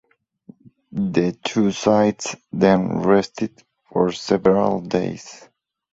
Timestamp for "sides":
1.71-2.35